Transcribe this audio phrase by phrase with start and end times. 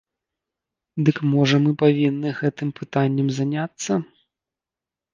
[1.09, 4.03] Дык можа мы павінны гэтым пытаннем заняцца?